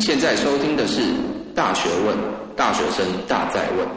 [0.00, 1.00] 现在收听的是
[1.56, 2.16] 《大学问》，
[2.54, 3.88] 大学生大在问。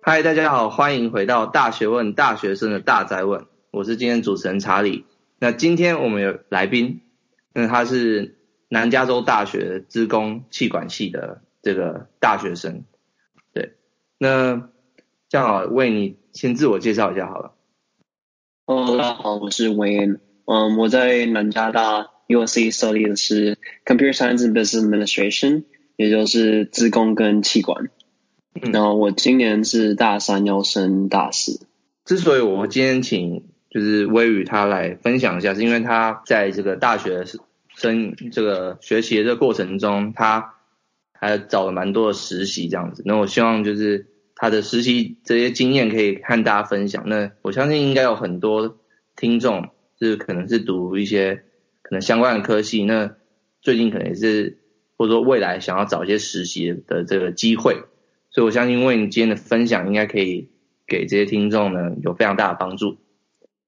[0.00, 3.46] 嗨，大家好，欢迎回到《大学问》，大学生的大在问。
[3.72, 5.06] 我是今天主持人查理。
[5.40, 7.00] 那今天我们有来宾，
[7.52, 8.36] 那他是
[8.68, 12.84] 南加州大学资工气管系的这个大学生。
[14.22, 14.68] 那
[15.28, 17.54] 这样好，为你先自我介绍一下好了。
[18.66, 20.20] 哦，大家好，我是 Wayne。
[20.44, 25.64] 嗯，我在南加大 USC study 的是 Computer Science and Business Administration，
[25.96, 27.90] 也就是自工跟企管。
[28.62, 28.70] 嗯。
[28.70, 31.66] 然后我今年是大三，要升大四。
[32.04, 37.24] 之所以我今天请就是威宇他来分享一下，是因为他在这个大学
[37.74, 40.54] 生这个学习的这个过程中，他
[41.12, 43.02] 还找了蛮多的实习这样子。
[43.04, 44.11] 那我希望就是。
[44.34, 47.08] 他的实习这些经验可以和大家分享。
[47.08, 48.78] 那我相信应该有很多
[49.16, 51.44] 听众是可能是读一些
[51.82, 53.16] 可能相关的科系，那
[53.60, 54.58] 最近可能是
[54.96, 57.82] 或者说未来想要找一些实习的这个机会。
[58.30, 60.48] 所以我相信为你今天的分享应该可以
[60.86, 62.98] 给这些听众呢有非常大的帮助。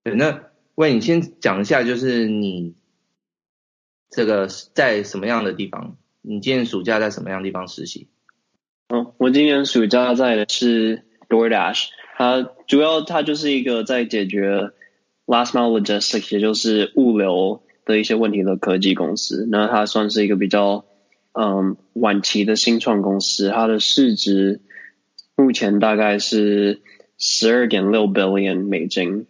[0.03, 2.75] 对，那为你先讲一下，就是你
[4.09, 5.97] 这个在什么样的地方？
[6.21, 8.07] 你今年暑假在什么样的地方实习？
[8.87, 14.71] 嗯，我今年暑假在的是 DoorDash，它主要它就是一个在解决
[15.25, 19.47] last mile logistics，也就是物流的一些问题的科技公司。
[19.49, 20.85] 那它算是一个比较
[21.33, 24.61] 嗯晚期的新创公司，它的市值
[25.35, 26.83] 目前大概是
[27.17, 29.25] 十二点六 billion 美金。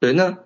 [0.00, 0.38] 对，那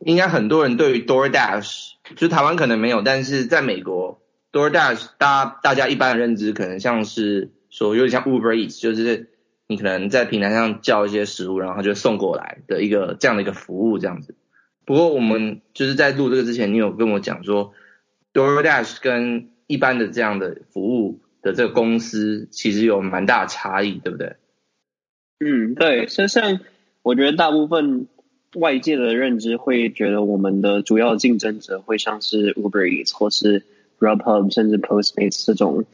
[0.00, 7.52] 应该很多人对于 DoorDash，就台湾可能没有，但是在美国 DoorDash，大大家一般的认知可能像是。
[7.70, 9.30] 说有点像 Uber Eats，就是
[9.68, 14.34] 你可能在平台上叫一些食物，然后它就送过来的一个这样的一个服务这样子。
[14.84, 17.72] 不过我们就是在录这个之前，你有跟我讲说
[18.34, 24.34] ，DoorDash 跟一般的这样的服务的这个公司其实有蛮大的差异，对不对？
[25.38, 26.06] 嗯，对。
[26.06, 26.58] 就像
[27.02, 28.08] 我觉得大部分
[28.56, 33.62] 外界的认知会觉得我们的主要竞争者会像是 Uber Eats 或是
[34.00, 35.84] r u b h u b 甚至 Postmates 这种。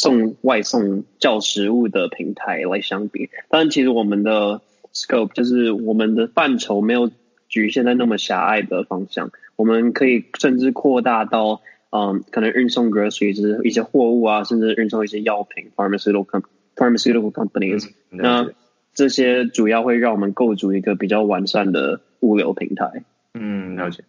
[0.00, 4.60] 送外送叫食物的平台来相比，但其实我们的
[4.94, 7.10] scope 就是我们的范畴没有
[7.48, 16.42] 局限在那么狭隘的方向，我们可以甚至扩大到嗯，可能运送 groceries 就是一些货物啊，甚至运送一些药品 pharmaceutical com
[16.76, 18.18] pharmaceutical companies，嗯。
[18.18, 18.48] 那
[18.94, 23.02] 这些主要会让我们构筑一个比较完善的物流平台。
[23.34, 24.04] 嗯，了解。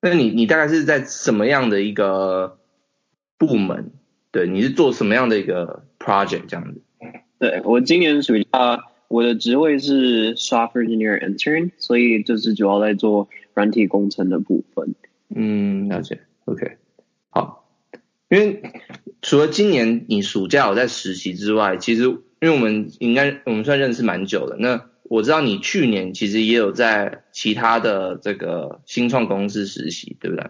[0.00, 2.58] 那你你大概是在什么样的一个
[3.38, 3.90] 部门？
[4.32, 6.80] 对，你是做什么样的一个 project 这样子？
[7.38, 14.94] 对，我今年暑假我的职位是 software engineer intern，所以就是主要在做软体工程的部分。
[15.34, 16.22] 嗯，了解。
[16.46, 16.78] OK，
[17.30, 17.68] 好。
[18.30, 18.62] 因为
[19.20, 30.46] 除了今年你暑假有在实习之外，其实因为我们应该我们算认识蛮久的，那我知道你去年其实也有在其他的这个新创公司实习，对不对？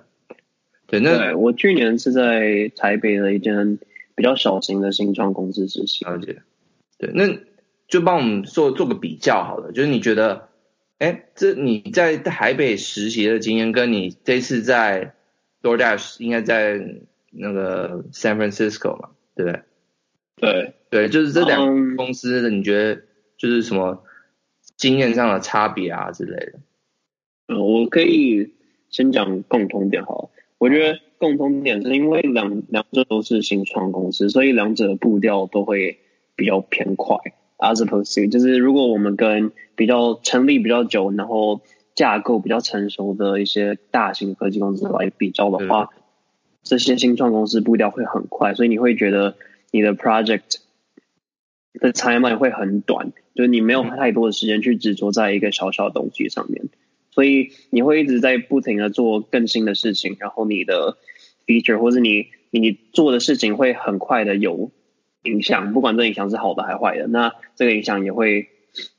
[0.92, 3.78] 对，那我去年是在台北的一间
[4.14, 6.04] 比较小型的新创公司实习。
[6.04, 6.42] 了解。
[6.98, 7.38] 对，那
[7.88, 9.72] 就帮我们做做个比较好了。
[9.72, 10.50] 就是你觉得，
[10.98, 15.14] 哎，这你在台北实习的经验，跟你这次在
[15.62, 16.78] DoorDash 应该在
[17.30, 19.62] 那个 San Francisco 嘛，对不对？
[20.36, 20.74] 对。
[20.91, 23.00] 对，就是这两个公司的，你觉得
[23.38, 24.04] 就是什么
[24.76, 26.53] 经验上的差别啊之类的？
[27.48, 28.53] 嗯，我可以
[28.91, 30.28] 先讲共同点好了。
[30.62, 35.99] 我觉得共同点是因为两两者都是新创公司，所以两者的步调都会
[36.37, 37.17] 比较偏快。
[37.59, 41.62] As opposed to，就是如果我们跟比较成立比较久，然后
[41.97, 45.91] 架构比较成熟的一些大型科技公司来比较的话，
[46.62, 49.34] 这些新创公司步调会很快，所以你会觉得
[49.72, 50.59] 你的 project
[51.81, 56.66] 的 timeline 会很短，就是你没有太多的时间去执着在一个小小的东西上面。
[57.12, 60.97] 所以你会一直在不停的做更新的事情，然后你的
[61.47, 64.72] feature 或者你你做的事情会很快的有
[65.22, 68.48] 影响，不管这影响是好的还是坏的，那这个影响也会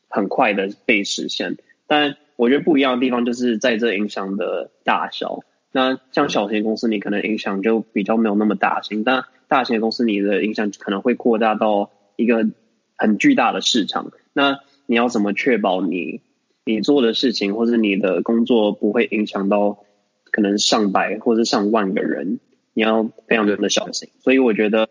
[0.08, 1.58] 很快的被实现。
[1.88, 5.40] 但我觉得不一样的地方就是在这影响的大小。
[5.72, 12.48] 那像小型公司，你可能影响就比较没有那么大型，但大型公司你的影响可能会扩大到一个
[12.96, 14.12] 很巨大的市场。
[14.34, 16.22] 那你要怎么确保你？
[16.66, 19.84] 你做的事情或者你的工作不会影响到
[20.32, 22.40] 可能上百或者上万个人，
[22.74, 24.10] 你要非常非常的小心。
[24.22, 24.88] 所以我觉得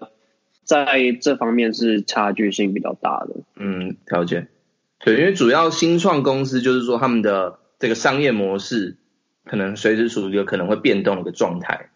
[0.65, 3.41] 在这方面是差距性比较大的。
[3.57, 4.49] 嗯，了解。
[5.05, 8.99] 对，因为主要新创公司就是说他们的这个商业模式
[9.45, 11.91] 可能随时处于一个可能会变动的一个状态。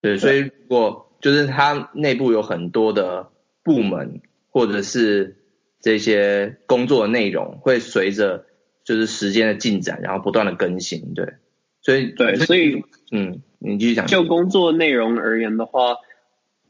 [0.00, 3.28] 对，所以如果就是它内部有很多的
[3.62, 5.36] 部门或者是
[5.80, 8.46] 这些工作的内容会随着
[8.90, 11.14] 就是时间的进展，然后不断的更新。
[11.14, 11.34] 对，
[11.80, 12.82] 所以对，所以
[13.12, 14.08] 嗯，你继续讲。
[14.08, 15.94] 就工作内容而言的话。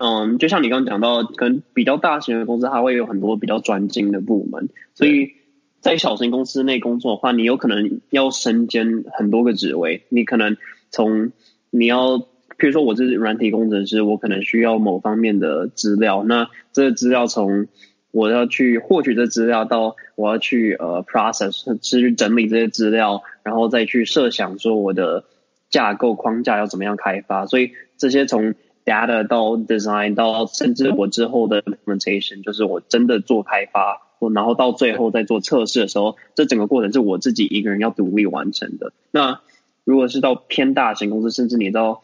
[0.03, 5.33] 嗯，就像你刚刚讲到，可能比较大型的公司，它会有很多比较专精的部门，所以
[5.81, 10.05] 在小型公司内工作的话，你有可能要身兼很多个职位。
[10.09, 10.57] 你可能
[10.91, 11.33] 从
[11.69, 12.27] 你要，譬
[12.61, 17.67] 如说我是软体工程师，我可能需要某方面的资料，那这个资料从
[18.11, 25.25] 我要去获取这资料，到我要去呃 process 去整理这些资料，然后再去设想说我的
[25.69, 28.55] 架构框架要怎么样开发，所以这些从
[28.85, 34.03] data 到 design 到甚至我之后的 implementation，就是我真的做开发，
[34.35, 38.93] 然后到最后再做测试的时候，这整个过程是我自己一个人要独立完成的。
[39.13, 39.41] 那
[39.85, 42.03] 如果是到偏大型公司，甚至你到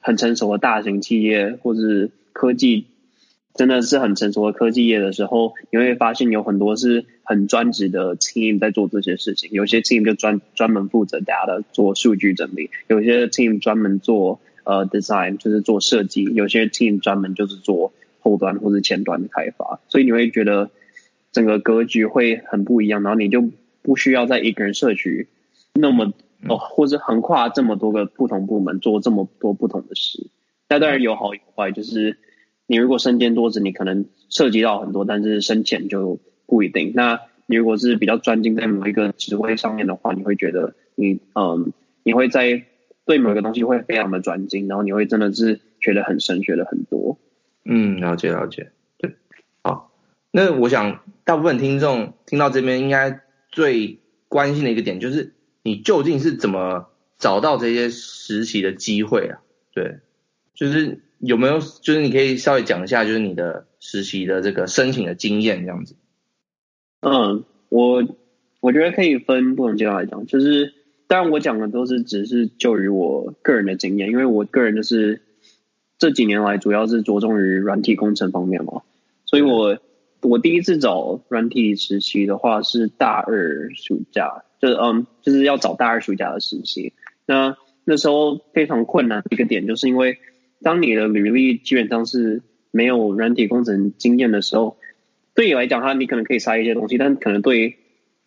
[0.00, 2.86] 很成熟的大型企业，或是科技
[3.56, 9.50] 真的是很成熟的科技业的时候，你会发现有很多是很专职的 team 在做这些事情。
[9.52, 14.40] 有些 team 就专专门负责 data 做数据整理，有些 team 专门做。
[14.68, 20.70] 呃，design 就是做设计，有些 team 专门就是做后端或者前端的开发，所以你会觉得
[21.30, 23.48] 整个格局会很不一样，然后你就
[23.82, 25.28] 不需要在一个人社区
[25.72, 26.12] 那么
[26.48, 30.26] 哦，或者横跨这么多个不同部门做这么多不同的事。
[30.68, 32.18] 那当然有好有坏，就是
[32.66, 36.92] 你如果身兼多职，你可能涉及到很多，但是深浅就不一定。
[36.94, 41.72] 那你如果是比较专精在某一个职位上面的话，你会觉得你嗯，
[42.02, 42.64] 你会在。
[43.06, 47.20] 对某一个东西会非常的专精，然后你会真的是学得很深，学得很多。
[47.64, 48.72] 嗯，了解了解。
[48.98, 49.14] 对，
[49.62, 49.92] 好。
[50.32, 59.38] 那我想大部分听众听到这边，应该最关心的一个点就是，你究竟是怎么找到这些实习的机会啊？
[59.72, 59.98] 对，
[60.56, 65.96] 就是有没有，就是你可以稍微讲一下，就是你的实习的这个申请的经验这样子。
[67.00, 68.04] 嗯，我
[68.60, 70.74] 我觉得可以分不同阶段来讲，就是。
[71.08, 75.22] 当然，我讲的都是只是就于我个人的经验，因为我个人就是
[75.98, 78.82] 这几年来主要是着重于软体工程方面嘛，
[79.24, 79.78] 所以我
[80.20, 86.92] 我第一次找软体实习的话是大二暑假，就是嗯，就是要找大二暑假的实习。
[87.24, 90.18] 那那时候非常困难的一个点，就是因为
[90.66, 92.42] 当你的履历基本上是
[92.72, 94.78] 没有软体工程经验的时候，
[95.32, 97.76] 对你来讲，哈，你可能可以塞一些东西，但可能对。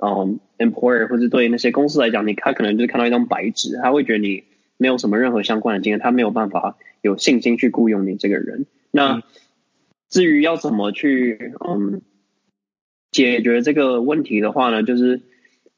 [0.02, 4.46] 嗯、，employer 或者对那些公司来讲，你他可能就是看到一张白纸，他会觉得你
[4.78, 8.66] 没有什么任何相关的经验，他没有办法有信心去雇佣你这个人。
[8.92, 9.22] 那
[10.08, 12.02] 至于要怎么去嗯
[13.12, 15.20] 解决这个问题的话呢，就是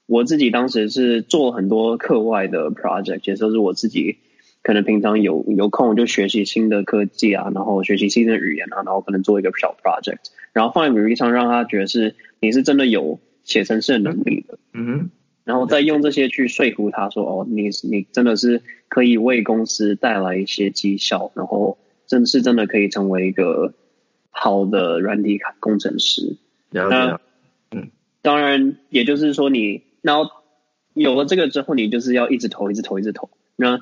[0.05, 4.19] 我自己当时是做很多课外的 project，也就是我自己
[4.63, 13.19] 可能平常有有空就学习新的科技啊，然后学习新的语言啊，然后可能做一个小 project，然后放在履历上，让他觉得是你是真的有。
[13.43, 15.09] 写程式的能力的，嗯哼，
[15.45, 23.73] 然后再用这些去说服他说，哦，你你真的是可以为公司带来一些绩效，然后真是真的可以成为一个
[24.29, 26.37] 好的软体工程师。
[26.69, 27.19] 那
[27.71, 27.89] 嗯，
[28.21, 30.29] 当然，也就是说你，然后
[30.93, 33.31] 有了这个之后，你就是要一直投，一直投，一直投。
[33.55, 33.79] 那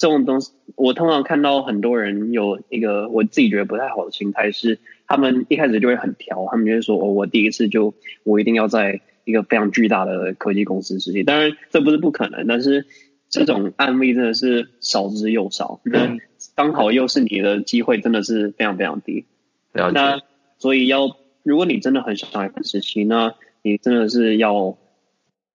[0.00, 4.80] 这种东西，我通常看到很多人有一个我自己觉得不太好的心态是。
[5.12, 7.92] 他们一开始就会很挑，他们就会说：“哦，我第一次就
[8.22, 12.86] 我一定要在一个非常巨大的科技公司实习。”当然，这不是不可能，但是
[13.28, 15.80] 这种案例真的是少之又少。
[15.82, 16.16] 那
[16.54, 19.26] 刚好又是你的机会，真的是非常非常低。
[19.72, 20.20] 那
[20.58, 24.78] 所以要，如果你真的很想来实习，那你真的是要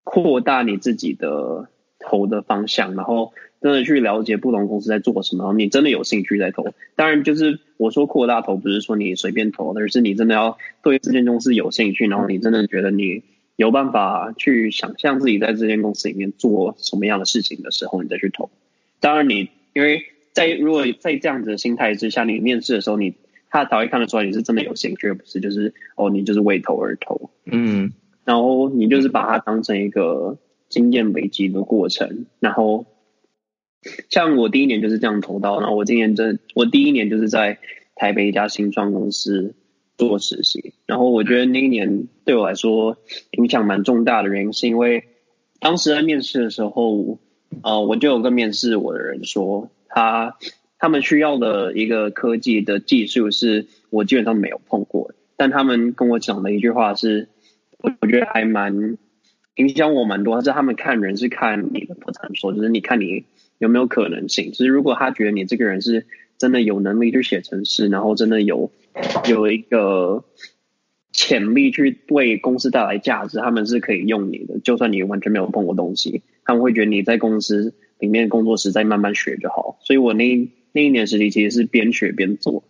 [0.04, 3.32] 扩大你自己的投的方向，然后。
[3.66, 6.68] 真的去了解不同公司在做什么，你真的有兴趣再投。
[6.96, 13.24] 当然，就是我说扩大投，不是说你随便投，而是你真的要对这间公司有兴趣，然后你真的觉得你
[13.56, 18.52] 有办法去想象自己在这间公司里面做什么样的事情的时候，你再去投。
[19.00, 23.16] 当然，你因为在如果在这样子的心态之下，你面试的时候，你
[23.50, 27.32] 他才会看得出来你是真的有兴趣，而不是就是哦，你就是为投而投。
[27.46, 27.94] 嗯，
[28.26, 30.38] 然后你就是把它当成一个
[30.70, 32.86] 经验累积的过程，然后。
[34.10, 37.60] 像我第一年就是这样投到，然后我今年真，我第一年就是在
[37.96, 39.56] 台北一家新创公司
[39.98, 42.98] 做实习，然后我觉得那一年对我来说
[43.32, 45.06] 影响蛮重大的原因，是因为
[45.60, 47.20] 当时在面试的时候，
[47.64, 50.38] 呃，我就有个面试我的人说，他
[50.78, 57.30] 他们需要的一个科技的技术是我基本上没有碰过，但他们跟我讲的一句话是，
[57.80, 58.98] 我觉得还蛮
[59.56, 63.24] 影响我蛮多，但是他们看人是看你的特长，说就是你看你
[63.58, 64.52] 有没有可能性。
[64.52, 66.06] 就是如果他觉得你这个人是
[66.38, 68.72] 真的有能力去写程式，然后真的有
[69.28, 70.26] 有一个
[71.12, 74.60] 潜力去为公司带来价值，他们是可以用你的。
[74.60, 79.78] 就算你完全没有碰过东西，他们会觉得你在公司里面工作时再慢慢学就好。
[79.82, 82.66] 所以我那那一年实习其实是边学边做，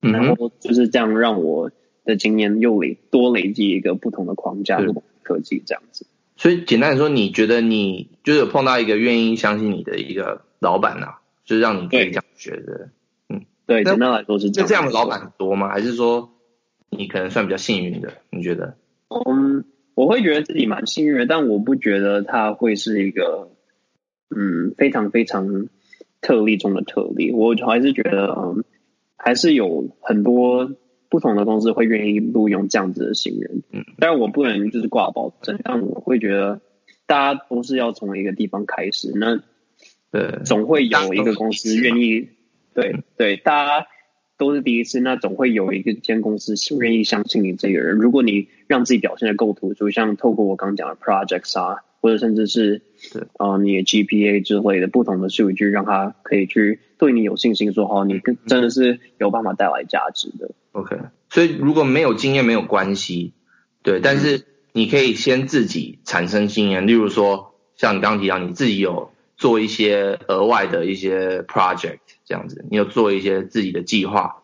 [0.00, 1.70] 然后就是这样让我
[2.04, 6.06] 的经验又累多累积一个不同的框架，不同的科技这样子。
[6.38, 12.90] 所以简单来说，你觉得你就是有碰到一个愿意相信你的一个老板啊，就是让你可以这样学的，
[13.28, 14.64] 嗯，对，简单来说是这样。
[14.64, 15.68] 那这样的老板多吗？
[15.68, 16.30] 还是说
[16.90, 18.12] 你可能算比较幸运的？
[18.30, 18.76] 你觉得？
[19.08, 19.64] 嗯，
[19.94, 23.50] 我会觉得自己蛮幸运的，但我不觉得他会是一个
[24.30, 25.66] 嗯非常非常
[26.20, 27.32] 特例中的特例。
[27.32, 28.64] 我还是觉得嗯，
[29.16, 30.70] 还是有很多。
[31.08, 36.60] 不同的公司会愿意录用这样子的新人，嗯，但是我不能就是挂保证，但我会觉得
[37.06, 39.40] 大家都是要从一个地方开始，那
[40.10, 42.28] 对，总会有一个公司愿意，
[42.74, 43.86] 对对，大家
[44.36, 47.96] 都是第一次，那总会有一个间公司愿意相信你这个人。
[47.96, 52.87] 如果你让自己表现的够突出，像透过我刚讲的 projects 啊，或者甚至是对
[53.36, 60.50] 啊、呃、你的 GPA 之类的不同的数据，让他可以去对你有信心，说好你真的是有办法带来价值的。
[60.72, 60.96] OK，
[61.30, 63.32] 所以如果没有经验没有关系，
[63.82, 74.36] 对，但是你可以先自己产生经验，例如说像你刚刚提到你自己有做一些额外的一些 project 这样子，你有做一些自己的计划，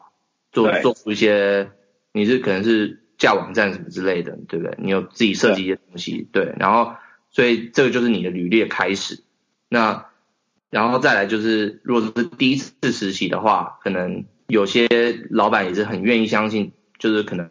[0.53, 1.71] 做做出一些
[2.13, 4.77] 你是可能是架网站什么之类的，对不对？
[4.79, 6.93] 你有自己设计一些东西，对，对，然后
[7.35, 9.23] 所以这个就是你的履历的开始，
[9.69, 10.07] 那
[10.71, 14.25] 然后再来就是如果是第一次实习的话，可能。
[14.47, 14.87] 有些
[15.31, 17.51] 老板也是很愿意相信，就是可能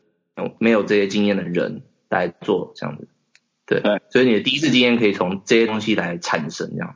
[0.59, 3.07] 没有这些经验的人来做这样子，
[3.65, 6.95] 对，对，所以你的第一次经验可以从这些东西来产生，这样。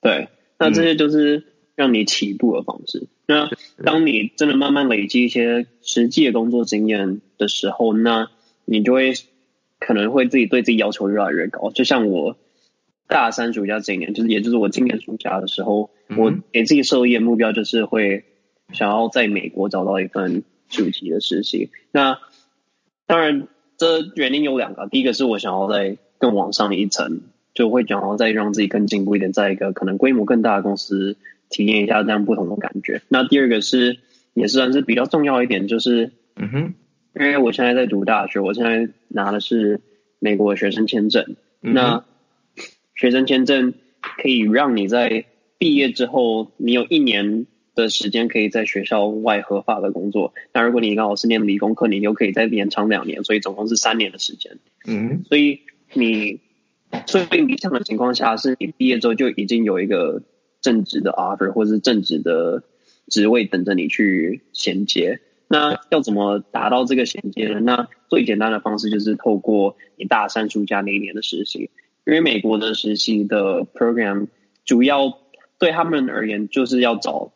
[0.00, 1.44] 对，那这些就是
[1.74, 3.08] 让你起步的方式。
[3.26, 8.30] 嗯、那当你真的慢慢累积一些实际的工作经验的时候，那
[8.64, 9.12] 你就会
[9.78, 11.70] 可能会自己对自己要求越来越高。
[11.70, 12.36] 就像我
[13.06, 18.24] 大三暑假这一年，就是也就是我今年暑假的时候，嗯、我给自己设立的目标就是会。
[18.70, 22.18] 想要在美国找到一份暑期的实习，那
[23.06, 27.22] 当然这原因有两个，第一个是我想要在更往上一层，
[27.54, 31.16] 就会想要再让自己更进步一点，在一个可能规模更大的公司
[31.48, 33.00] 体验一下这样不同的感觉。
[33.08, 34.00] 那第二个是
[34.34, 36.74] 也是算是比较重要一点，就是嗯哼，
[37.18, 39.80] 因为我现在在读大学，我现在拿的是
[40.18, 42.04] 美国学生签证，嗯、那
[42.94, 45.24] 学生签证可以让你在
[45.58, 47.46] 毕业之后，你有一年。
[47.74, 54.58] 的时间可以在学校外合法的工作，那如果你刚好是念理工科，你又可以再延长两年，所以总共是三年的时间。
[54.84, 55.60] 嗯，所以
[55.92, 56.40] 你
[57.06, 60.24] 最理想的情况下，是你毕业之后就已经有一个
[60.60, 62.64] 正职的 offer 或者是正职的
[63.06, 65.20] 职位等着你去衔接。
[65.48, 67.60] 那要怎么达到这个衔接呢？
[67.60, 71.70] 那最简单的方式就是透过你大三暑假那一年的实习，
[72.06, 74.28] 因为美国的实习的 program
[74.64, 75.18] 主要
[75.58, 77.32] 对他们而言就是要找。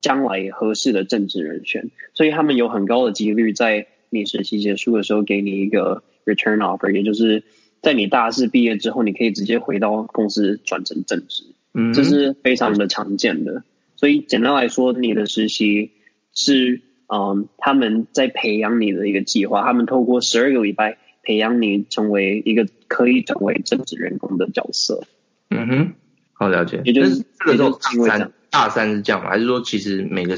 [0.00, 7.44] 将来合适的政治人选，所以他们有很高的几率在你实习结束的时候给你一个 return offer，也就是
[7.82, 13.62] 在你大四毕业之后，你可以直接回到公司转成正职，嗯，这是非常的常见的。
[13.94, 15.92] 所以简单来说，你的实习
[16.34, 16.80] 是
[17.12, 25.04] 嗯他们在培养你的一个计划，他们透过十二个礼拜培养你成为一个可以成为正职员工的角色。
[25.50, 25.92] 嗯哼，
[26.32, 28.32] 好了解，也就是这个时候因为这样。
[28.50, 29.30] 大三是这样吗？
[29.30, 30.36] 还是说其实每个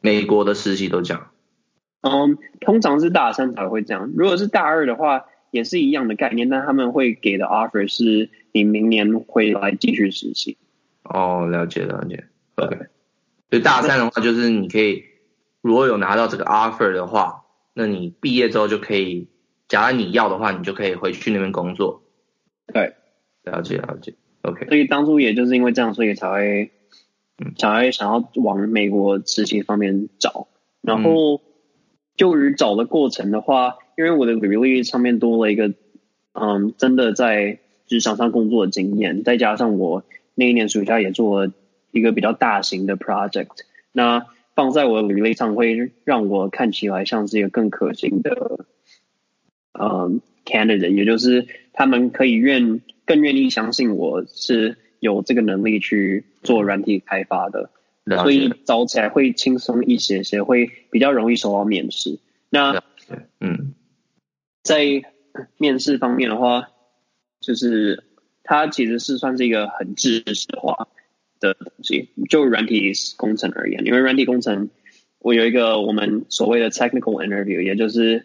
[0.00, 1.30] 美国的实习都这样？
[2.02, 4.12] 嗯，通常是大三才会这样。
[4.16, 10.56] 如果是大二的话，也是一样的概念，但他们会给的 offer 是你明年会来继续实习。
[11.04, 12.24] 哦，了解了解。
[12.54, 12.76] OK，
[13.50, 15.02] 所以大三的话，就是你可以
[15.62, 19.28] 如果有拿到这个 offer 的话，那你毕业之后就可以，
[19.68, 22.02] 假如你要的话，你就可以回去那边工作。
[22.66, 22.94] 对，
[23.44, 24.12] 了解了解。
[24.42, 26.70] OK，所以当初也就是因为这样，所以才会。
[27.58, 30.46] 想要想要往美国实习方面找，
[30.80, 31.40] 然后
[32.14, 35.72] 就于找的过程的话，因为我的履历上面多了一个，
[36.34, 40.04] 嗯，真的在职场上工作的经验，再加上我
[40.36, 41.52] 那一年暑假也做了
[41.90, 43.48] 一个比较大型的 project，
[43.90, 48.66] 那放在我的履历上会让我看起来像是一个更可信的，
[49.72, 54.78] 嗯，candidate，也就是他们可以愿更愿意相信我是。
[55.02, 57.70] 有这个能力去做软体开发的，
[58.06, 62.20] 所以找起来会轻松一些些，会比较容易收到面试。
[62.50, 62.84] 那，
[63.40, 63.74] 嗯，
[64.62, 65.02] 在
[65.56, 66.68] 面试方面的话，
[67.40, 68.04] 就是
[68.44, 70.86] 它其实是算是一个很知识化
[71.42, 74.70] 的东西，就软体工程而言，因为软体工程，
[75.18, 78.24] 我有一个我们所谓的 technical interview，也就是，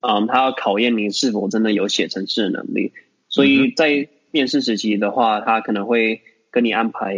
[0.00, 2.92] 嗯，它要考验你是否真的有写程式的能力。
[3.28, 7.14] 所以在面试时期的话，他可能会跟你安排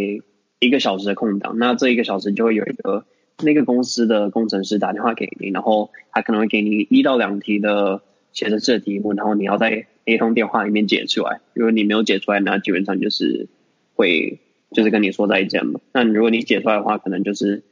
[0.58, 3.04] 一个小时的空档，那这一个小时就会有一个
[3.42, 11.40] 那个公司的工程师打电话给你，然后他可能会给你一到两题的写程式的题目，然后你要在那通电话里面解出来。
[11.54, 13.48] 如果你没有解出来，那基本上就是
[13.94, 14.40] 会
[14.72, 15.80] 就是跟你说再见嘛。
[15.92, 17.64] 那如果你解出来的话，可能就是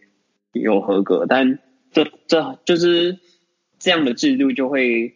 [0.52, 1.26] 有合格。
[1.28, 1.58] 但
[1.92, 3.18] 这这就是
[3.78, 5.14] 这样的制度就会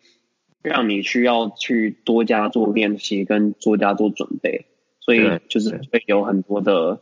[0.63, 4.67] 让你需要去多加做练习，跟多加做准备。
[5.01, 7.01] 所以就是会有很多的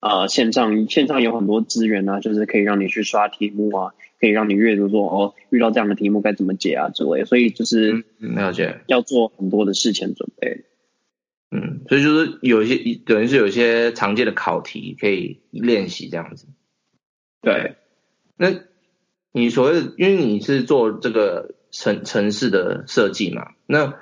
[0.00, 7.26] 呃线上线上有很多资源啊，就是可以让你去刷题目啊，可以让你阅读说哦，遇到这样的题目该怎么解啊之类。
[7.26, 10.64] 所以就是了解要做很多的事前准备。
[11.50, 16.46] 嗯，所以就是有一些等于是有一些常见的考题可以练习这样子。
[17.40, 17.76] 对，
[18.36, 18.48] 那
[19.32, 23.94] 你所谓的，因为你是做这个城城市的设计嘛，那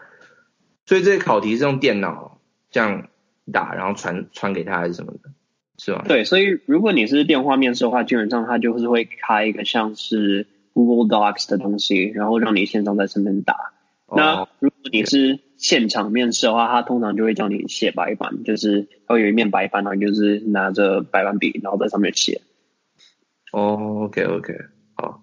[0.86, 3.08] 所以这些考题是用电脑这样
[3.52, 5.30] 打，然后传传给他还是什么的，
[5.78, 6.04] 是吧？
[6.08, 13.54] 对，所以如果你是电话面试的话，基本上他就是会开一个像是 Google Docs 的东西，然后让你线上在上面打。
[14.06, 22.42] 哦、那如果你是现场面试的话，他通常就会叫你写白板，就是会有一面白板，然后就是拿着白板笔，然后在上面写。
[23.52, 24.54] 哦，OK OK，
[24.94, 25.22] 好，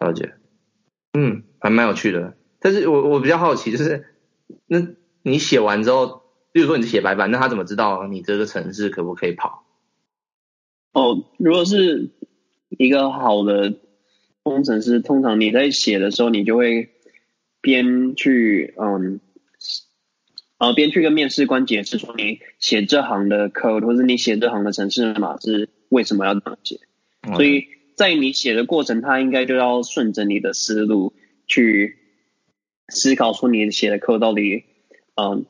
[0.00, 0.32] 了解。
[1.12, 2.34] 嗯，还蛮有趣的。
[2.58, 4.04] 但是我我比较好奇，就是
[4.66, 4.86] 那
[5.22, 6.22] 你写完之后，
[6.52, 9.64] 比如说你写白板，那他怎么知道你这个城市可不可以跑？
[10.92, 12.10] 哦，如果是
[12.68, 13.74] 一个好的
[14.42, 16.90] 工程师，通常你在写的时候，你就会
[17.60, 19.20] 边去嗯，
[20.58, 26.80] 呃，边去跟面试官解释说你写这行的 code，或者你写这行的程式码是为什么要这样写。
[27.34, 31.12] 所以在你写的过程，他应该就要顺着你的思路
[31.46, 31.98] 去
[32.88, 34.64] 思考，说你写的 code 到底
[35.16, 35.44] 嗯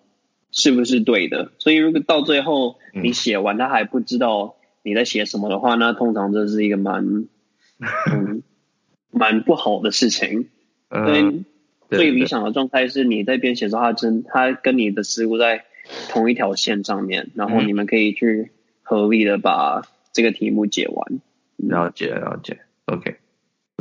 [0.50, 1.52] 是不是对的。
[1.58, 7.28] 所以如果到最后你写完，他还不知道你在写什么的话，那通常这是一个蛮
[8.10, 8.42] 嗯
[9.10, 10.48] 蛮不好的事情。
[10.90, 11.44] 对，
[11.90, 15.64] 最理想的状态是你在编写的时候，他真他跟你的思路在
[16.08, 21.20] 同一条线上面，然后你们可以去合力的把这个题目解完。
[21.56, 23.16] 了解了解，OK。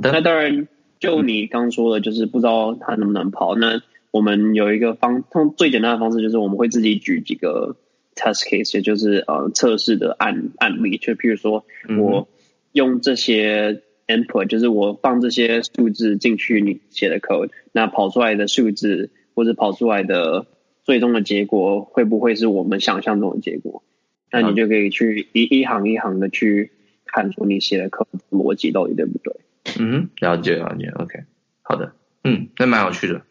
[0.02, 0.68] 那当然，
[1.00, 3.56] 就你刚说的，就是不知道他能不能跑。
[3.56, 7.78] 那我们有一个方，通最简单的方式就是我们会自己举几个
[8.16, 10.98] test case，也就是呃测试的案案例。
[10.98, 11.66] 就譬如说，
[12.00, 12.28] 我
[12.72, 20.48] 用这些 input，就是我放这些数字进去你写的 code，那跑出来的数字或者跑出来的
[20.84, 23.84] 最终的结果会不会是我们想象中的结果？
[24.32, 26.72] 那你就可以去一一行一行的去。
[27.12, 29.36] 看出你写的 code 逻辑到底对不对？
[29.80, 31.24] 嗯，了解了解，OK，
[31.64, 33.24] 好的，嗯，那蛮有趣的。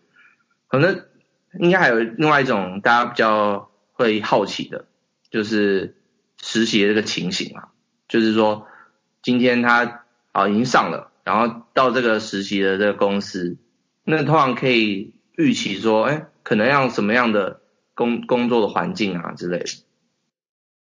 [0.67, 1.05] 可能
[1.61, 4.87] 应该还有另外一种大家比较会好奇的，
[5.31, 5.95] 就是
[6.43, 7.69] 实习的这个情形啊，
[8.09, 8.67] 就是说
[9.23, 10.03] 今天他
[10.43, 13.57] 啊已经上了，然后到这个实习的这个公司，
[14.05, 17.61] 那通常可以预期说，哎，可能要什么样的
[17.95, 19.67] 工工作的环境啊之类的。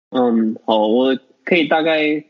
[0.09, 2.25] 嗯，好，我可以大概。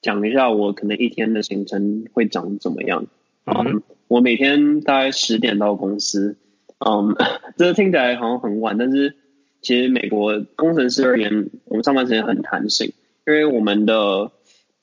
[0.00, 3.06] 讲一下我可能一天的行程会长怎么样
[3.44, 3.64] 啊？
[3.66, 6.36] 嗯，我每天大概十点到公司，
[6.78, 7.16] 嗯，
[7.58, 9.16] 这个听起来好像很晚，但是
[9.60, 12.92] 其实美国工程师而言，我们上班时间很弹性，
[13.26, 14.30] 因为我们的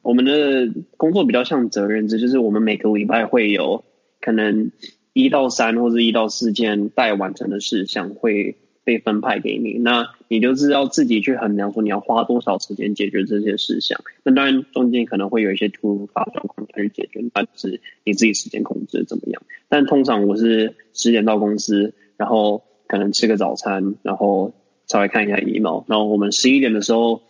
[0.05, 3.83] 我们的工作比较像责任制，就是我们每个礼拜会有
[4.21, 4.71] 可能
[5.13, 8.55] 一到三或者一到四件待完成的事项会。
[8.85, 13.99] 被分派给你，那你就是要自己去衡量，说你要花多少时间解决这些事项。
[14.21, 19.41] 那当然中间可能会有一些突发状况去解决，那是你自己时间控制怎么样。
[19.69, 24.53] 但通常我是十点到公司，然后可能吃个早餐，然后
[24.85, 27.23] 稍微看一下 email，然后我们十一点的时候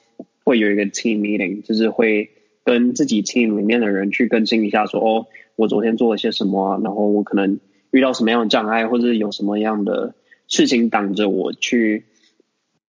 [0.44, 2.32] 会有一个 team meeting，就是会
[2.66, 10.14] 跟自己 team 里面的人去更新一下说，说哦，我昨天做了些什么啊，然后我可能遇到什么样的障碍，或者有什么样的。
[10.48, 12.06] 事情挡着我去，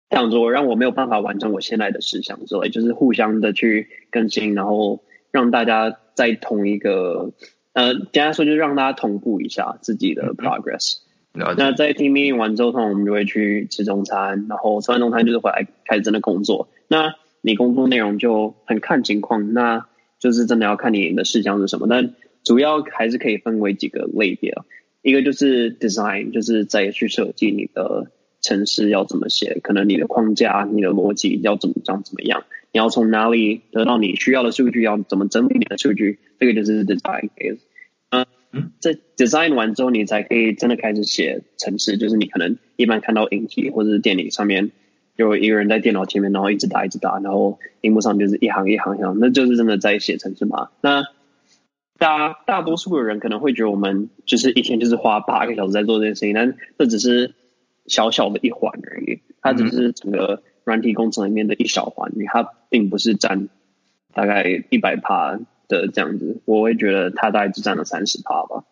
[0.09, 7.33] 挡着我，让我没有办法完成我现在的事项之类，就是互相的去更新，然后让大家在同一个，
[7.75, 11.01] 呃，简单说就是让大家同步一下自己的 progress。
[11.35, 16.71] 嗯、那在 team meeting 完之后，我们就会去吃中餐，然后吃完中餐就是回来开始真的工作。
[16.89, 19.87] 那你工作内容就很看情况，那
[20.19, 24.55] 就是真的要看你的事项是什么，但主要还是可以分为几个类别。
[25.03, 37.59] 一个就是 design，就是再去设计你的程式要怎么写，可能你的框架、你的逻辑要怎么样怎么样，你要从哪里得到你需要的数据，要怎么整理你的数据，这个就是 design phase。
[38.11, 44.71] 嗯，在 design 完之后，你才可以真的开始写程式，就是你可能一般看到影集或者是电影上面，
[45.17, 50.71] 有一个人在电脑前面，然后一直打一直打，然后荧幕上就是一行一行一行，那就是真的在写程式嘛。
[50.81, 51.05] 那
[51.99, 57.35] 大大多数的人可能会觉得我们就是一天就是花八个小时在做这件事情，但这只是
[57.87, 63.49] 小小的一环而已，它只是整个软体工程里面的一小环，它并不是占
[64.15, 66.41] 大概一百趴的这样子。
[66.45, 68.65] 我会觉得它大概只占了三十趴吧。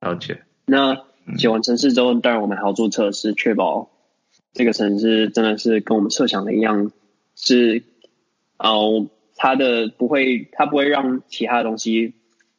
[0.00, 0.42] 了解。
[0.66, 1.02] 那
[1.38, 3.90] 写完程式之后，当然我们还要做测试，确保
[4.54, 6.90] 这个城市真的是跟我们设想的一样，
[7.36, 7.82] 是
[8.58, 12.14] 哦，它的不会，它不会让其他东西。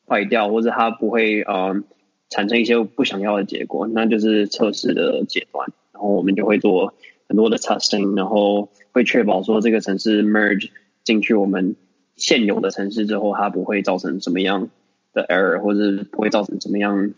[0.08, 1.82] 坏掉，或者它不会呃
[2.30, 5.68] 产生一些不想要的结果，那就是测试的阶段。
[5.94, 6.94] 然后我们就会做
[7.28, 10.70] 很多的 testing，然后会确保说这个城市 merge
[11.04, 11.76] 进去我们
[12.16, 14.70] 现有的城市之后，它不会造成什么样
[15.12, 17.16] 的 error，或者不会造成什么样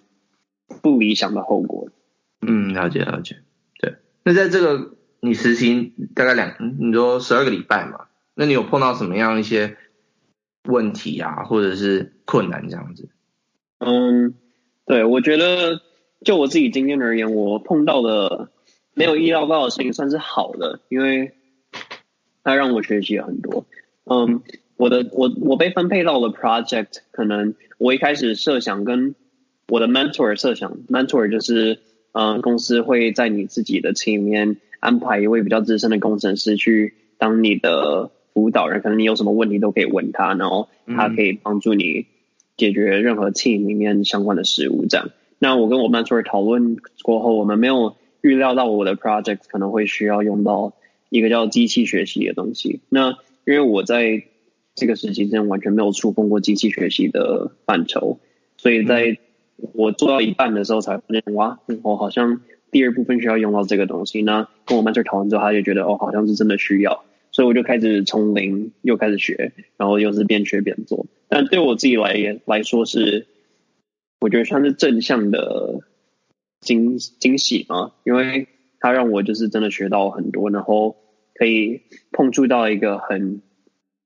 [0.82, 1.90] 不理想的后果。
[2.40, 3.36] 嗯，了解了解。
[4.28, 9.78] 那在这个你实习大概两，你说十二个礼拜嘛，那你有碰到什么样一些？
[10.64, 13.08] 问题啊，或者是困难这样子。
[13.78, 14.34] 嗯，
[14.86, 15.80] 对，我觉得
[16.26, 18.50] 就我自己经验而言，我碰到的
[18.94, 21.32] 没有意料到的事情算是好的，因为
[22.44, 23.66] 它让我学习了很多。
[24.04, 24.42] 嗯，
[24.76, 29.16] 我的我我被分配到的 project，可能我一开始设想跟
[29.70, 31.80] 我的 mentor 设想，mentor 就是
[32.12, 38.12] 嗯，公司会在你自己的 team 里面安排一位比较资深的工程师去当你的。
[38.38, 42.06] 辅导人，可能你有什么问题都可以问他，然后他可以帮助你
[42.56, 44.86] 解决任何 team 里面相关的事务。
[44.88, 50.76] 这样，那我跟我 mentor 讨论过后，我们没有预料到我的 project 可能会需要用到
[51.10, 52.80] 一个叫机器学习的东西。
[52.90, 54.22] 那因为我在
[54.76, 58.20] 这个时期之前完全没有触碰过机器学习的范畴，
[58.58, 59.18] 所以在
[59.74, 62.42] 我做到一半的时候才发现，哇，我好像
[62.72, 64.22] 第二部分需要用到这个东西。
[64.22, 67.04] 那跟我 mentor 讨论之后，他就觉得哦，好像是真的需要。
[67.32, 71.06] 所以我就开始从零又开始学，然后又是边学边做。
[71.28, 73.28] 但对我自己来来说是，
[74.20, 75.82] 我觉得算是正向的
[76.62, 78.48] 惊惊喜嘛，因为
[78.80, 80.96] 它让我就是真的学到很多，然后
[81.36, 83.42] 可以碰触到一个很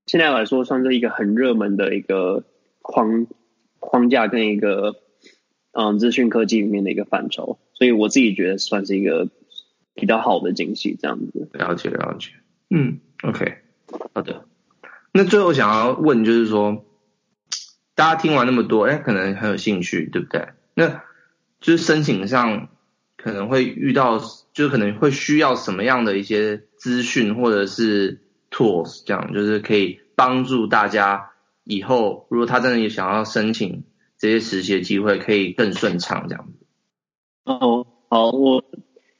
[0.08, 2.44] 现在来说算是一个很热门的一个
[2.82, 3.28] 框
[3.80, 4.96] 框架跟一个
[5.72, 9.30] 嗯资讯科技里面的一个范畴，所以我自己觉得算是一个
[9.94, 11.50] 比较好的惊喜，这样子。
[11.54, 12.32] 了解了解，
[12.70, 13.00] 嗯。
[13.24, 13.58] OK，
[14.16, 14.46] 好的。
[15.14, 16.86] 那最后想要问就是说，
[17.94, 20.48] 大家听完那么多，哎，可能很有兴趣，对不对？
[20.74, 21.04] 那
[21.60, 22.70] 就是申请上
[23.16, 31.30] 可能会遇到，就是可能会需要什么样的一些资讯或者是 tools，这样就是可以帮助大家
[31.64, 33.84] 以后，如果他真的也想要申请
[34.22, 36.66] 这些实习的机会，可以更顺畅这样子。
[37.44, 38.64] 哦，好，我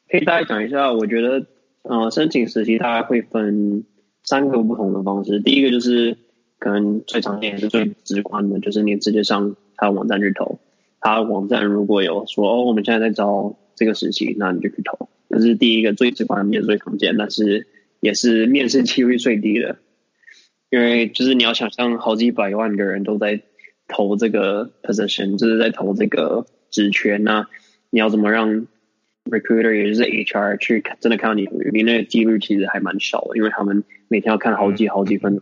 [0.08, 1.48] 可以大概讲一下，我觉得，
[1.82, 3.84] 呃，申请实习大概会分。
[4.24, 6.16] 三个不同的方式，第一个就是
[6.60, 10.60] 可能最常见也是最直观的，就是你直接上他的网站去投。
[11.00, 15.10] 他网站如果有说哦，我们现在在招这个实习，那你就去投。
[15.28, 17.66] 这是第一个最直观、也最常见，但是
[18.00, 19.78] 也是面试几率最低的。
[20.70, 23.42] 因为就是你要想象好几百万个人都在
[23.92, 27.48] 投这个 position，就是在投这个职缺，那
[27.90, 28.66] 你要怎么让
[29.26, 35.40] ？Recruiter 也就是 HR 去，真的看到你履历，那个几率其实还蛮少的，因为他们每天要看好几好几份。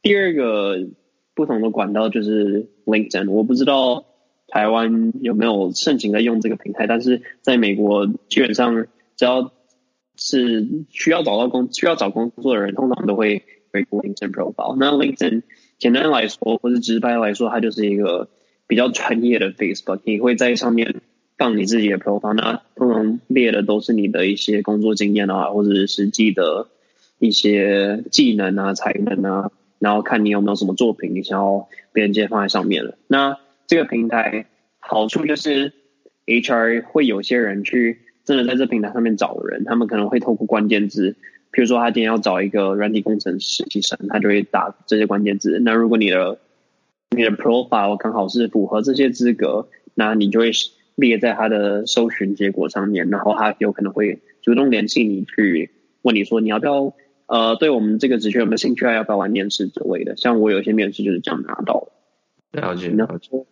[0.00, 0.86] 第二个
[1.34, 4.04] 不同的管道就是 LinkedIn，我不知道
[4.46, 9.52] 台湾有没有盛行在用这个平台，但是在美国基本上只要
[10.16, 14.76] 是需要找到工需要找工作的人，通常都会回顾 LinkedIn profile。
[14.78, 15.42] 那 LinkedIn
[15.80, 18.28] 简单来说，或者直白来说，它就是一个
[18.68, 21.00] 比较专业的 Facebook，你会在上面。
[21.40, 26.68] 放你自己的 profile，那通常列的都是你的一些工作经验啊，或者是实际的
[27.18, 32.98] 一些技能啊、才能啊，然后看你有没有什么作品你想要连接放在上面了。
[33.06, 34.48] 那这个平台
[34.80, 35.72] 好处就是
[36.26, 41.16] HR 会有些人去真的在这平台上面找人，他们可能会透过关键字，
[41.52, 45.60] 譬如说他今天要找一个软体工程实习生，他就会打这些关键字。
[45.60, 46.38] 那如果你的
[47.16, 50.50] 你的 profile 刚好是符合这些资格，那你就会。
[50.96, 55.70] 列在他的搜寻结果上面，然后他有可能会主动联系你，去
[56.02, 56.92] 问你说你要不要
[57.24, 58.92] 呃，对我们这个职缺有没有兴趣啊？
[58.92, 60.18] 要不要玩面试之类的。
[60.18, 61.88] 像我有些面试就是这样拿到
[62.52, 62.60] 的。
[62.60, 63.46] 了解，了解。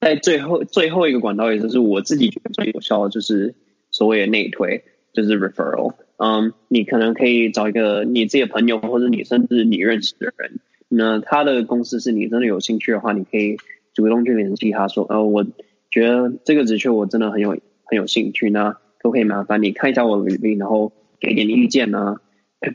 [0.00, 3.54] 在最后最后一个管道，也就是我自己觉得最有效的，就是
[3.92, 4.82] 所谓的内推。
[5.12, 5.94] 就是 referral。
[6.22, 13.56] 嗯，你可能可以找一个你自己的朋友，或者你甚至你认识的人，那他的公司是你真的有兴趣的话，你可以
[13.94, 15.46] 主动去联系他说，呃，我
[15.90, 17.50] 觉得这个职缺我真的很有
[17.84, 22.16] 很有兴趣，那都可以麻烦你看一下我的履历，然后给点意见呢。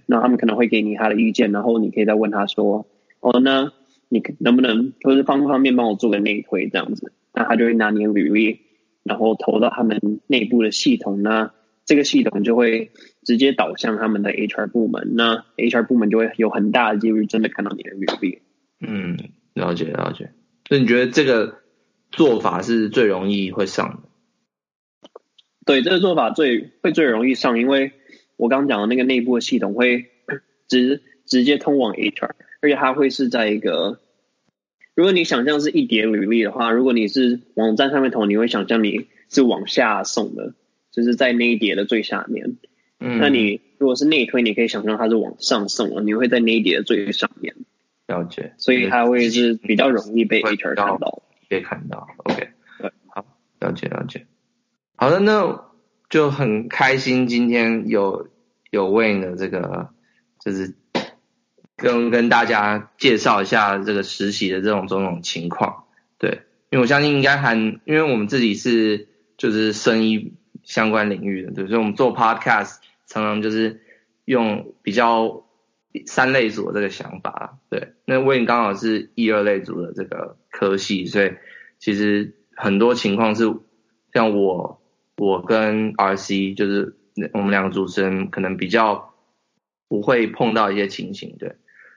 [0.08, 2.88] 那他们可能会给你他的意见，然后你可以再问他说，
[3.20, 3.72] 哦，那
[4.10, 7.14] 你能不能就是方不方便帮我做个内推这样子？
[7.32, 8.62] 那他就会拿你的履历，
[9.04, 11.52] 然后投到他们内部的系统，那
[11.86, 12.92] 这个系统就会
[13.24, 18.42] 直接导向他们的 HR 部门，那 HR 部门就会有很大的几率真的看到你的履历。
[18.80, 19.18] 嗯，
[19.54, 20.32] 了解了解。
[20.68, 21.60] 所以你觉得这个
[22.12, 25.10] 做法是最容易会上的？
[25.66, 27.94] 对，这个做法最会最容易上，因为。
[28.38, 30.08] 我刚刚讲的那个内部的系统会
[30.68, 34.02] 直直接通往 HR，而且它会是在一个，
[34.94, 40.54] 如果你想象是一叠履历的话，如果你是网站上面投，你会想象你是往下送的，
[40.96, 42.58] 就是在那一叠的最下面。
[43.00, 47.56] 嗯，那你如果是内推，你可以想象它是往上送了，你会在那一叠的最上面。
[48.08, 52.08] 了解，所以它会是比较容易被 HR 看到，被看到。
[52.18, 53.26] OK，对，好，
[53.60, 54.26] 了解了解。
[54.96, 55.66] 好的，那。
[56.08, 58.30] 就很开心，今天有
[58.70, 59.90] 有 Wayne 的这个，
[60.40, 60.76] 就是
[61.76, 65.86] 跟跟大家介绍一下这个实习的这种种种情况，
[66.20, 70.34] 对，因为我相信应该还，因为我们自己是就是生医
[70.66, 73.80] 相关领域的，对，所以我们做 Podcast 常常就是
[74.26, 75.46] 用比较
[76.06, 81.32] 三类组的这个想法，对，那 Wayne 刚好是一二类组的这个科系，所以
[81.80, 83.56] 其实很多情况是
[84.14, 84.82] 像我。
[85.18, 86.98] 我跟 RC 就是
[87.32, 89.14] 我们两个主持人，可能比较
[89.88, 91.56] 不会碰到一些情形，对。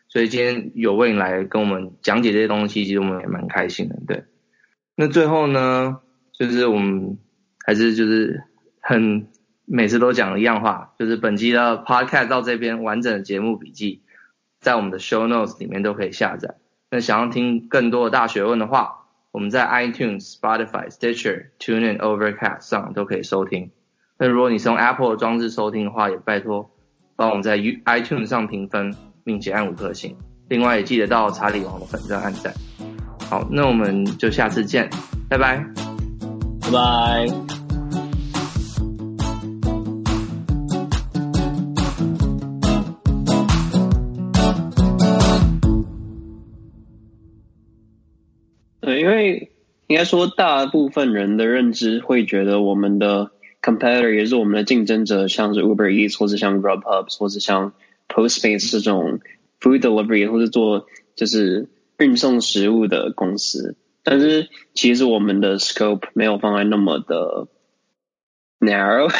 [0.09, 4.23] 所以今天有问来跟我们讲解这些东西，其实我们也蛮开心的，对。
[4.95, 5.99] 那最后呢，
[6.33, 7.19] 就是我们
[7.67, 8.45] 还是就是
[8.81, 9.29] 很
[9.65, 14.03] 每次都讲一样话，就是本期的 Podcast 到这边完整的节目笔记，
[14.61, 16.57] 在我们的 Show Notes 里面都可以下载。
[16.91, 23.71] 那想要听更多的大学问的话，我们在 iTunes、Spotify、Stitcher、TuneIn、Overcast 上都可以收听。
[24.19, 26.71] 那如果你是用 Apple 装置收听的话，也拜托
[27.15, 30.17] 帮我们在 iTunes 上评分，并且按五颗星。
[30.49, 32.55] 另外也记得到查理王的粉专按赞。
[33.29, 34.89] 好，那我们就下次见，
[35.29, 35.63] 拜拜，
[36.63, 37.58] 拜拜。
[49.89, 53.31] 应该说，大部分人的认知会觉得我们的
[53.63, 57.73] competitor 也是我们的竞争者，像是 Uber Eats 或者像 Grubhub 或者像
[58.07, 59.21] Postmates 这种
[59.61, 63.77] food delivery 或者做就是运送食物的公司。
[64.03, 67.49] 但是其实我们的 scope 没有放在那么的
[68.61, 69.11] narrow。